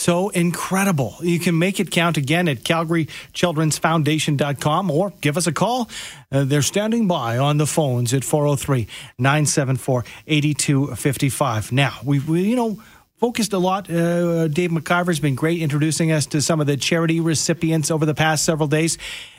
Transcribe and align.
so 0.00 0.30
incredible. 0.30 1.16
You 1.20 1.38
can 1.38 1.58
make 1.58 1.78
it 1.78 1.90
count 1.90 2.16
again 2.16 2.48
at 2.48 2.56
calgarychildrensfoundation.com 2.58 4.90
or 4.90 5.12
give 5.20 5.36
us 5.36 5.46
a 5.46 5.52
call. 5.52 5.90
Uh, 6.32 6.44
they're 6.44 6.62
standing 6.62 7.06
by 7.06 7.36
on 7.36 7.58
the 7.58 7.66
phones 7.66 8.14
at 8.14 8.24
403 8.24 8.86
974 9.18 10.06
8255. 10.26 11.72
Now, 11.72 11.98
we, 12.02 12.18
we, 12.20 12.44
you 12.44 12.56
know, 12.56 12.82
focused 13.18 13.52
a 13.52 13.58
lot. 13.58 13.90
Uh, 13.90 14.48
Dave 14.48 14.70
McIver's 14.70 15.20
been 15.20 15.34
great 15.34 15.60
introducing 15.60 16.10
us 16.10 16.24
to 16.26 16.40
some 16.40 16.62
of 16.62 16.66
the 16.66 16.78
charity 16.78 17.20
recipients 17.20 17.90
over 17.90 18.06
the 18.06 18.14
past 18.14 18.46
several 18.46 18.68
days. 18.68 18.96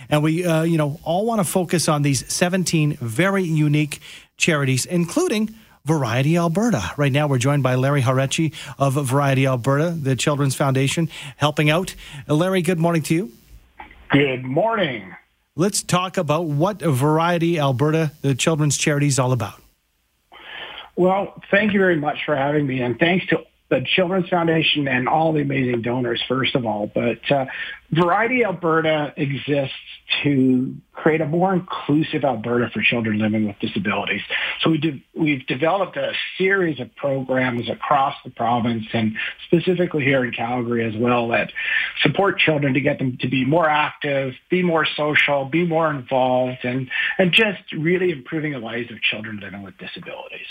And 0.10 0.22
we, 0.22 0.46
uh, 0.46 0.62
you 0.62 0.78
know, 0.78 1.00
all 1.04 1.26
want 1.26 1.40
to 1.40 1.46
focus 1.46 1.90
on 1.90 2.04
these 2.04 2.32
17 2.32 2.98
very 2.98 3.44
unique 3.44 4.00
charities, 4.38 4.86
including 4.86 5.56
Variety 5.86 6.38
Alberta. 6.38 6.92
Right 6.98 7.12
now, 7.12 7.28
we're 7.28 7.38
joined 7.38 7.64
by 7.64 7.76
Larry 7.76 8.02
Harechi 8.02 8.54
of 8.78 8.94
Variety 8.94 9.48
Alberta, 9.48 9.92
the 9.92 10.16
Children's 10.16 10.56
Foundation, 10.56 11.10
helping 11.38 11.70
out. 11.70 11.96
Uh, 12.30 12.36
Larry, 12.36 12.62
good 12.62 12.80
morning 12.80 13.02
to 13.04 13.16
you. 13.16 13.32
Good 14.10 14.44
morning. 14.44 15.16
Let's 15.56 15.82
talk 15.84 16.18
about 16.18 16.46
what 16.46 16.82
Variety 16.82 17.60
Alberta, 17.60 18.12
the 18.22 18.36
children's 18.36 18.78
charity, 18.78 19.08
is 19.08 19.20
all 19.20 19.32
about. 19.32 19.62
Well, 20.96 21.42
thank 21.50 21.74
you 21.74 21.80
very 21.80 21.96
much 21.96 22.26
for 22.26 22.36
having 22.36 22.68
me, 22.68 22.82
and 22.82 23.00
thanks 23.00 23.26
to 23.28 23.44
the 23.72 23.84
Children's 23.96 24.28
Foundation 24.28 24.88
and 24.90 25.08
all 25.08 25.32
the 25.32 25.42
amazing 25.42 25.82
donors, 25.82 26.22
first 26.28 26.56
of 26.56 26.66
all. 26.66 26.92
But 26.94 27.32
uh, 27.32 27.46
Variety 27.92 28.44
Alberta 28.44 29.14
exists 29.16 29.74
to 30.24 30.76
create 30.92 31.22
a 31.22 31.26
more 31.26 31.54
inclusive 31.54 32.26
Alberta 32.26 32.70
for 32.74 32.82
children 32.82 33.18
living 33.20 33.48
with 33.48 33.58
disabilities. 33.60 34.22
So 34.60 34.72
we 34.72 34.78
de- 34.78 35.04
we've 35.16 35.48
developed 35.48 35.96
a 35.96 36.12
series 36.38 36.82
of 36.82 36.94
programs 36.98 37.70
across 37.70 38.16
the 38.26 38.30
province 38.32 38.86
and 38.92 39.16
specifically 39.48 40.04
here 40.04 40.26
in 40.26 40.34
Calgary 40.34 40.86
as 40.86 41.00
well 41.00 41.30
that 41.30 41.54
support 42.02 42.40
children 42.40 42.74
to 42.74 42.82
get 42.82 43.00
them 43.00 43.18
to 43.22 43.30
be 43.30 43.46
more 43.46 43.70
active, 43.70 44.34
be 44.50 44.62
more 44.62 44.86
social, 44.98 45.46
be 45.46 45.66
more 45.66 45.90
involved, 45.90 46.60
and, 46.64 46.90
and 47.18 47.32
just 47.32 47.62
really 47.72 48.12
improving 48.12 48.52
the 48.52 48.60
lives 48.60 48.92
of 48.92 49.02
children 49.02 49.40
living 49.42 49.64
with 49.64 49.78
disabilities. 49.78 50.48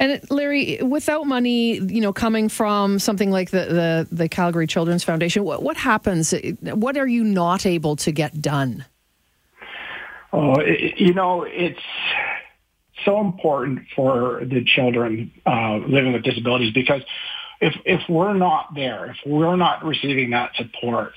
And 0.00 0.18
Larry, 0.30 0.78
without 0.82 1.26
money, 1.26 1.78
you 1.78 2.00
know, 2.00 2.12
coming 2.12 2.48
from 2.48 2.98
something 2.98 3.30
like 3.30 3.50
the, 3.50 3.66
the, 3.66 4.08
the 4.10 4.28
Calgary 4.30 4.66
Children's 4.66 5.04
Foundation, 5.04 5.44
what, 5.44 5.62
what 5.62 5.76
happens? 5.76 6.32
What 6.62 6.96
are 6.96 7.06
you 7.06 7.22
not 7.22 7.66
able 7.66 7.96
to 7.96 8.10
get 8.10 8.40
done? 8.40 8.86
Oh, 10.32 10.54
it, 10.58 10.98
you 10.98 11.12
know, 11.12 11.44
it's 11.46 11.78
so 13.04 13.20
important 13.20 13.80
for 13.94 14.42
the 14.42 14.64
children 14.64 15.32
uh, 15.44 15.76
living 15.76 16.14
with 16.14 16.22
disabilities 16.22 16.72
because 16.72 17.02
if 17.60 17.74
if 17.84 18.00
we're 18.08 18.34
not 18.34 18.74
there, 18.74 19.10
if 19.10 19.16
we're 19.26 19.56
not 19.56 19.84
receiving 19.84 20.30
that 20.30 20.54
support, 20.56 21.12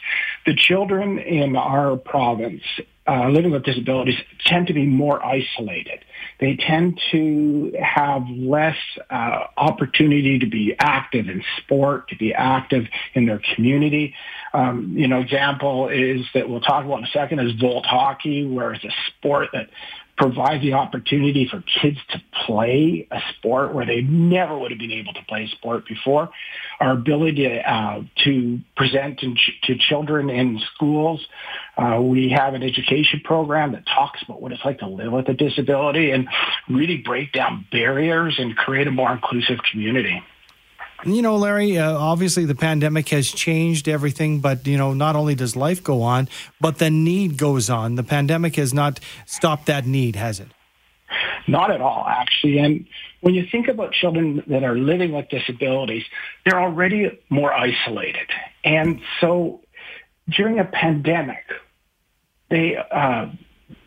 the 0.45 0.55
children 0.55 1.19
in 1.19 1.55
our 1.55 1.95
province 1.97 2.63
uh, 3.05 3.27
living 3.27 3.51
with 3.51 3.63
disabilities 3.63 4.17
tend 4.45 4.67
to 4.67 4.73
be 4.73 4.85
more 4.85 5.23
isolated. 5.25 5.99
They 6.39 6.55
tend 6.55 7.01
to 7.11 7.73
have 7.81 8.23
less 8.29 8.77
uh, 9.09 9.47
opportunity 9.57 10.39
to 10.39 10.45
be 10.45 10.73
active 10.79 11.27
in 11.27 11.43
sport, 11.57 12.07
to 12.09 12.15
be 12.15 12.33
active 12.33 12.87
in 13.13 13.25
their 13.25 13.41
community. 13.55 14.15
Um, 14.53 14.93
you 14.95 15.07
know, 15.07 15.19
example 15.19 15.89
is 15.89 16.25
that 16.33 16.49
we'll 16.49 16.61
talk 16.61 16.85
about 16.85 16.99
in 16.99 17.05
a 17.05 17.11
second 17.11 17.39
is 17.39 17.59
Volt 17.59 17.85
hockey, 17.85 18.45
where 18.45 18.73
it's 18.73 18.85
a 18.85 18.93
sport 19.07 19.49
that 19.51 19.69
provide 20.17 20.61
the 20.61 20.73
opportunity 20.73 21.47
for 21.49 21.63
kids 21.81 21.97
to 22.09 22.21
play 22.45 23.07
a 23.11 23.19
sport 23.31 23.73
where 23.73 23.85
they 23.85 24.01
never 24.01 24.57
would 24.57 24.71
have 24.71 24.79
been 24.79 24.91
able 24.91 25.13
to 25.13 25.23
play 25.27 25.45
a 25.45 25.47
sport 25.47 25.87
before. 25.87 26.29
Our 26.79 26.91
ability 26.91 27.47
to, 27.47 27.71
uh, 27.71 28.03
to 28.25 28.59
present 28.75 29.19
ch- 29.19 29.61
to 29.63 29.77
children 29.77 30.29
in 30.29 30.59
schools. 30.75 31.25
Uh, 31.77 31.99
we 32.01 32.29
have 32.29 32.53
an 32.53 32.61
education 32.61 33.21
program 33.23 33.71
that 33.71 33.85
talks 33.87 34.21
about 34.23 34.41
what 34.41 34.51
it's 34.51 34.63
like 34.63 34.79
to 34.79 34.87
live 34.87 35.11
with 35.11 35.27
a 35.29 35.33
disability 35.33 36.11
and 36.11 36.27
really 36.69 36.97
break 36.97 37.31
down 37.31 37.65
barriers 37.71 38.35
and 38.37 38.55
create 38.55 38.87
a 38.87 38.91
more 38.91 39.11
inclusive 39.11 39.59
community. 39.71 40.21
You 41.05 41.21
know, 41.21 41.35
Larry, 41.35 41.77
uh, 41.77 41.91
obviously 41.91 42.45
the 42.45 42.55
pandemic 42.55 43.09
has 43.09 43.29
changed 43.29 43.89
everything, 43.89 44.39
but, 44.39 44.65
you 44.65 44.77
know, 44.77 44.93
not 44.93 45.15
only 45.15 45.35
does 45.35 45.55
life 45.55 45.83
go 45.83 46.01
on, 46.01 46.29
but 46.61 46.77
the 46.77 46.89
need 46.89 47.37
goes 47.37 47.69
on. 47.69 47.95
The 47.95 48.03
pandemic 48.03 48.55
has 48.55 48.73
not 48.73 48.99
stopped 49.25 49.65
that 49.65 49.85
need, 49.85 50.15
has 50.15 50.39
it? 50.39 50.47
Not 51.47 51.71
at 51.71 51.81
all, 51.81 52.05
actually. 52.07 52.57
And 52.57 52.85
when 53.19 53.33
you 53.35 53.45
think 53.51 53.67
about 53.67 53.91
children 53.91 54.43
that 54.47 54.63
are 54.63 54.77
living 54.77 55.11
with 55.11 55.27
disabilities, 55.29 56.03
they're 56.45 56.61
already 56.61 57.19
more 57.29 57.53
isolated. 57.53 58.29
And 58.63 59.01
so 59.19 59.61
during 60.29 60.59
a 60.59 60.65
pandemic, 60.65 61.43
they, 62.49 62.77
uh, 62.77 63.27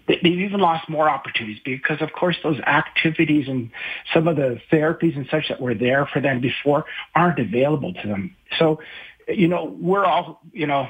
they've 0.07 0.25
even 0.25 0.61
lost 0.61 0.89
more 0.89 1.09
opportunities 1.09 1.61
because, 1.65 2.01
of 2.01 2.13
course, 2.13 2.37
those 2.43 2.61
activities 2.61 3.49
and 3.49 3.71
some 4.13 4.29
of 4.29 4.37
the 4.37 4.61
therapies 4.73 5.17
and 5.17 5.27
such 5.31 5.49
that 5.49 5.61
were 5.61 5.75
there 5.75 6.07
for 6.13 6.21
them 6.21 6.41
before 6.41 6.85
aren't 7.15 7.39
available 7.39 7.93
to 7.95 8.09
them. 8.09 8.37
So, 8.59 8.81
you 9.29 9.49
know, 9.49 9.77
we're 9.81 10.05
all, 10.05 10.41
you 10.53 10.67
know, 10.67 10.89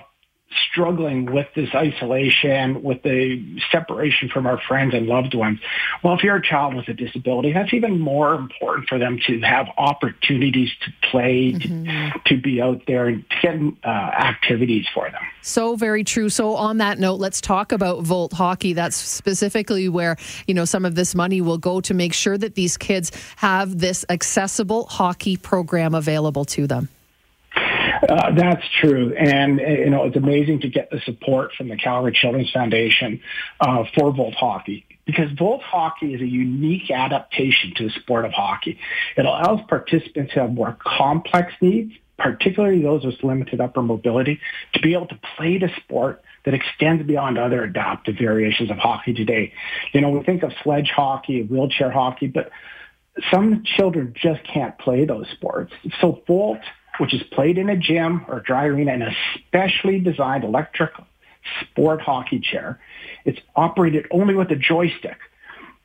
struggling 0.71 1.27
with 1.27 1.47
this 1.55 1.69
isolation, 1.75 2.83
with 2.83 3.03
the 3.03 3.61
separation 3.73 4.29
from 4.29 4.47
our 4.47 4.61
friends 4.69 4.95
and 4.95 5.07
loved 5.07 5.35
ones. 5.35 5.59
Well, 6.03 6.15
if 6.15 6.23
you're 6.23 6.37
a 6.37 6.43
child 6.43 6.75
with 6.75 6.89
a 6.89 6.95
disability, 6.95 7.53
that's 7.53 7.73
even 7.75 7.99
more 8.01 8.35
important 8.35 8.89
for 8.89 8.99
them 8.99 9.19
to 9.27 9.41
have 9.41 9.67
opportunities 9.77 10.71
to 10.85 11.09
play, 11.11 11.53
mm-hmm. 11.53 11.85
to, 12.25 12.37
to, 12.37 12.41
be 12.41 12.63
out 12.63 12.83
there 12.87 13.09
and 13.09 13.25
to 13.31 13.37
get 13.43 13.57
uh, 13.85 13.89
activities 13.89 14.87
for 14.95 15.11
them. 15.11 15.23
So 15.43 15.75
very 15.75 16.05
true. 16.05 16.29
So 16.29 16.55
on 16.55 16.79
that 16.79 16.99
note, 16.99 17.19
let's 17.19 17.41
talk 17.41 17.73
about 17.73 18.03
Volt 18.03 18.33
Hockey. 18.33 18.73
That's 18.73 18.97
specifically 18.97 19.89
where, 19.89 20.17
you 20.47 20.55
know, 20.55 20.65
some 20.65 20.85
of 20.85 20.95
this 20.95 21.15
money 21.15 21.41
will 21.41 21.59
go 21.59 21.81
to 21.81 21.95
make 21.95 22.13
sure 22.13 22.39
that 22.39 22.55
these 22.55 22.77
kids 22.77 23.11
have 23.37 23.79
this 23.79 24.05
accessible 24.09 24.85
hockey 24.87 25.37
program 25.37 25.95
available 25.95 26.45
to 26.47 26.67
them. 26.67 26.89
Uh, 28.09 28.33
that's 28.35 28.65
true, 28.81 29.15
and 29.17 29.61
uh, 29.61 29.65
you 29.65 29.91
know 29.91 30.05
it's 30.05 30.17
amazing 30.17 30.61
to 30.61 30.69
get 30.69 30.91
the 30.91 31.01
support 31.01 31.53
from 31.55 31.69
the 31.69 31.77
Calgary 31.77 32.13
Children's 32.13 32.51
Foundation 32.51 33.21
uh, 33.61 33.85
for 33.95 34.13
Volt 34.13 34.35
Hockey 34.35 34.87
because 35.07 35.31
Volt 35.33 35.63
Hockey 35.63 36.15
is 36.15 36.21
a 36.21 36.27
unique 36.27 36.91
adaptation 36.91 37.73
to 37.77 37.85
the 37.85 37.91
sport 37.91 38.25
of 38.25 38.33
hockey. 38.33 38.79
It 39.17 39.25
allows 39.25 39.61
participants 39.69 40.33
who 40.35 40.41
have 40.41 40.53
more 40.53 40.77
complex 40.81 41.53
needs, 41.61 41.95
particularly 42.19 42.83
those 42.83 43.05
with 43.05 43.23
limited 43.23 43.61
upper 43.61 43.83
mobility, 43.83 44.41
to 44.75 44.81
be 44.81 44.95
able 44.95 45.07
to 45.09 45.19
play 45.37 45.59
the 45.59 45.71
sport 45.77 46.23
that 46.45 46.55
extends 46.55 47.05
beyond 47.07 47.39
other 47.39 47.65
adaptive 47.65 48.17
variations 48.19 48.71
of 48.71 48.77
hockey 48.77 49.15
today. 49.15 49.53
You 49.93 50.01
know, 50.01 50.11
we 50.11 50.23
think 50.23 50.43
of 50.43 50.53
sledge 50.63 50.91
hockey, 50.95 51.43
wheelchair 51.43 51.91
hockey, 51.91 52.27
but 52.27 52.51
some 53.33 53.65
children 53.65 54.15
just 54.15 54.45
can't 54.45 54.79
play 54.79 55.07
those 55.07 55.27
sports. 55.31 55.73
So 56.01 56.23
Volt 56.27 56.61
which 56.99 57.15
is 57.15 57.23
played 57.33 57.59
in 57.59 57.69
a 57.69 57.77
gym 57.77 58.25
or 58.29 58.41
dry 58.41 58.67
arena 58.67 58.93
in 58.93 59.03
a 59.03 59.13
specially 59.39 60.01
designed 60.01 60.45
electric 60.45 60.91
sport 61.61 62.01
hockey 62.01 62.41
chair. 62.41 62.81
It's 63.25 63.39
operated 63.55 64.07
only 64.11 64.35
with 64.35 64.51
a 64.51 64.57
joystick. 64.57 65.19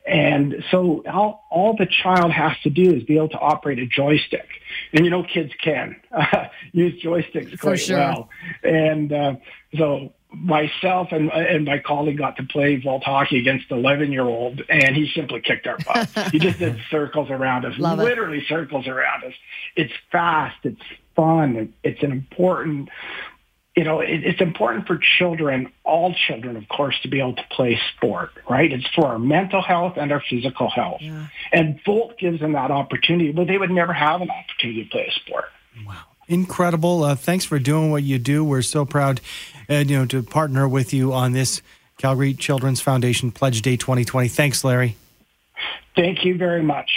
And 0.05 0.63
so 0.71 1.03
all, 1.07 1.45
all 1.51 1.75
the 1.77 1.85
child 1.85 2.31
has 2.31 2.53
to 2.63 2.69
do 2.69 2.93
is 2.93 3.03
be 3.03 3.17
able 3.17 3.29
to 3.29 3.39
operate 3.39 3.77
a 3.79 3.85
joystick. 3.85 4.47
And 4.93 5.05
you 5.05 5.11
know, 5.11 5.23
kids 5.23 5.51
can 5.63 5.95
uh, 6.11 6.47
use 6.71 7.01
joysticks 7.03 7.59
quite 7.59 7.79
sure. 7.79 7.97
well. 7.97 8.29
And 8.63 9.13
uh, 9.13 9.35
so 9.77 10.11
myself 10.33 11.09
and, 11.11 11.29
and 11.31 11.65
my 11.65 11.79
colleague 11.79 12.17
got 12.17 12.37
to 12.37 12.43
play 12.43 12.77
Volt 12.77 13.03
hockey 13.03 13.37
against 13.37 13.69
the 13.69 13.75
11 13.75 14.11
year 14.11 14.23
old 14.23 14.61
and 14.69 14.95
he 14.95 15.11
simply 15.13 15.41
kicked 15.41 15.67
our 15.67 15.77
butt. 15.77 16.09
he 16.31 16.39
just 16.39 16.59
did 16.59 16.79
circles 16.89 17.29
around 17.29 17.65
us, 17.65 17.77
Love 17.77 17.99
literally 17.99 18.39
it. 18.39 18.47
circles 18.47 18.87
around 18.87 19.23
us. 19.25 19.33
It's 19.75 19.93
fast. 20.11 20.57
It's 20.63 20.81
fun. 21.15 21.73
It's 21.83 22.03
an 22.03 22.11
important, 22.11 22.89
you 23.75 23.83
know, 23.83 23.99
it, 24.01 24.23
it's 24.23 24.41
important 24.41 24.87
for 24.87 24.97
children, 24.97 25.71
all 25.83 26.13
children, 26.13 26.57
of 26.57 26.67
course, 26.67 26.99
to 27.03 27.07
be 27.07 27.19
able 27.19 27.35
to 27.35 27.45
play 27.51 27.79
sport, 27.95 28.31
right? 28.49 28.71
It's 28.71 28.87
for 28.95 29.07
our 29.07 29.19
mental 29.19 29.61
health 29.61 29.93
and 29.97 30.11
our 30.11 30.23
physical 30.29 30.69
health. 30.69 31.01
Yeah. 31.01 31.27
And 31.51 31.79
Volt 31.85 32.17
gives 32.17 32.39
them 32.39 32.53
that 32.53 32.71
opportunity, 32.71 33.31
but 33.31 33.47
they 33.47 33.57
would 33.57 33.71
never 33.71 33.93
have 33.93 34.21
an 34.21 34.29
opportunity 34.29 34.83
to 34.83 34.89
play 34.89 35.07
a 35.07 35.11
sport. 35.11 35.45
Wow. 35.85 36.03
Incredible. 36.27 37.03
Uh, 37.03 37.15
thanks 37.15 37.43
for 37.45 37.59
doing 37.59 37.91
what 37.91 38.03
you 38.03 38.17
do. 38.17 38.43
We're 38.43 38.61
so 38.61 38.85
proud, 38.85 39.19
uh, 39.69 39.75
you 39.75 39.97
know, 39.97 40.05
to 40.05 40.23
partner 40.23 40.67
with 40.67 40.93
you 40.93 41.13
on 41.13 41.33
this 41.33 41.61
Calgary 41.97 42.33
Children's 42.33 42.81
Foundation 42.81 43.31
Pledge 43.31 43.61
Day 43.61 43.75
2020. 43.75 44.27
Thanks, 44.27 44.63
Larry. 44.63 44.95
Thank 45.95 46.23
you 46.23 46.37
very 46.37 46.63
much. 46.63 46.89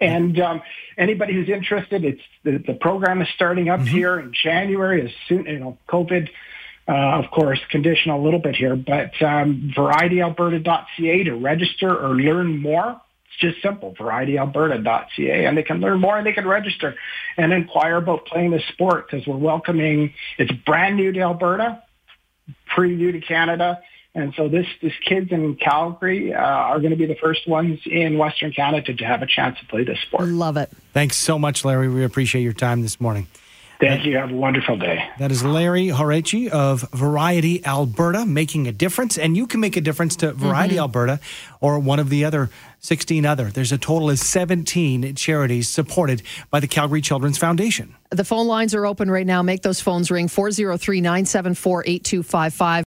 And 0.00 0.38
um, 0.40 0.62
anybody 0.98 1.32
who's 1.32 1.48
interested, 1.48 2.04
it's 2.04 2.20
the, 2.44 2.58
the 2.58 2.74
program 2.74 3.22
is 3.22 3.28
starting 3.34 3.68
up 3.68 3.80
mm-hmm. 3.80 3.88
here 3.88 4.18
in 4.18 4.32
January. 4.32 5.02
As 5.02 5.10
soon, 5.28 5.46
you 5.46 5.58
know, 5.58 5.78
COVID, 5.88 6.28
uh, 6.88 6.92
of 6.92 7.30
course, 7.30 7.60
conditional 7.70 8.20
a 8.20 8.24
little 8.24 8.38
bit 8.38 8.56
here, 8.56 8.76
but 8.76 9.20
um, 9.22 9.72
varietyalberta.ca 9.76 11.24
to 11.24 11.34
register 11.34 11.96
or 11.96 12.14
learn 12.14 12.58
more. 12.58 13.00
It's 13.26 13.40
just 13.40 13.62
simple, 13.62 13.94
varietyalberta.ca, 13.98 15.46
and 15.46 15.58
they 15.58 15.62
can 15.62 15.80
learn 15.80 16.00
more 16.00 16.16
and 16.16 16.26
they 16.26 16.32
can 16.32 16.46
register 16.46 16.94
and 17.36 17.52
inquire 17.52 17.96
about 17.96 18.26
playing 18.26 18.52
the 18.52 18.60
sport 18.72 19.10
because 19.10 19.26
we're 19.26 19.36
welcoming, 19.36 20.14
it's 20.38 20.52
brand 20.64 20.96
new 20.96 21.10
to 21.12 21.20
Alberta, 21.20 21.82
pretty 22.74 22.94
new 22.94 23.12
to 23.12 23.20
Canada. 23.20 23.80
And 24.16 24.32
so 24.34 24.48
this, 24.48 24.66
this 24.80 24.94
kids 25.06 25.30
in 25.30 25.56
Calgary 25.56 26.32
uh, 26.32 26.38
are 26.38 26.78
going 26.78 26.90
to 26.90 26.96
be 26.96 27.04
the 27.04 27.16
first 27.16 27.46
ones 27.46 27.78
in 27.84 28.16
Western 28.16 28.50
Canada 28.50 28.94
to 28.94 29.04
have 29.04 29.20
a 29.20 29.26
chance 29.26 29.58
to 29.58 29.66
play 29.66 29.84
this 29.84 30.00
sport. 30.00 30.26
Love 30.26 30.56
it. 30.56 30.70
Thanks 30.94 31.18
so 31.18 31.38
much, 31.38 31.66
Larry. 31.66 31.88
We 31.88 32.02
appreciate 32.02 32.40
your 32.40 32.54
time 32.54 32.80
this 32.80 32.98
morning. 32.98 33.26
Thank 33.78 34.06
you. 34.06 34.16
Have 34.16 34.30
a 34.30 34.34
wonderful 34.34 34.78
day. 34.78 35.06
That 35.18 35.30
is 35.30 35.44
Larry 35.44 35.88
Horechi 35.88 36.48
of 36.48 36.88
Variety 36.92 37.62
Alberta 37.64 38.24
making 38.24 38.66
a 38.66 38.72
difference. 38.72 39.18
And 39.18 39.36
you 39.36 39.46
can 39.46 39.60
make 39.60 39.76
a 39.76 39.82
difference 39.82 40.16
to 40.16 40.32
Variety 40.32 40.76
mm-hmm. 40.76 40.80
Alberta 40.80 41.20
or 41.60 41.78
one 41.78 41.98
of 41.98 42.08
the 42.08 42.24
other 42.24 42.48
16 42.80 43.26
other. 43.26 43.50
There's 43.50 43.72
a 43.72 43.78
total 43.78 44.08
of 44.08 44.18
17 44.18 45.14
charities 45.16 45.68
supported 45.68 46.22
by 46.50 46.60
the 46.60 46.68
Calgary 46.68 47.02
Children's 47.02 47.36
Foundation. 47.36 47.94
The 48.10 48.24
phone 48.24 48.46
lines 48.46 48.74
are 48.74 48.86
open 48.86 49.10
right 49.10 49.26
now. 49.26 49.42
Make 49.42 49.62
those 49.62 49.80
phones 49.80 50.10
ring 50.10 50.28
403 50.28 51.00
974 51.00 51.84
8255. 51.86 52.84